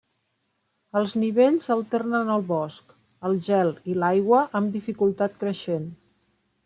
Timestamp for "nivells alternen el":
1.23-2.45